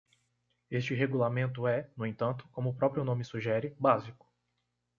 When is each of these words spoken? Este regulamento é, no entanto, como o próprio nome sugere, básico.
Este 0.71 0.95
regulamento 0.95 1.67
é, 1.67 1.87
no 1.95 2.07
entanto, 2.07 2.49
como 2.51 2.71
o 2.71 2.75
próprio 2.75 3.03
nome 3.03 3.23
sugere, 3.23 3.75
básico. 3.79 4.25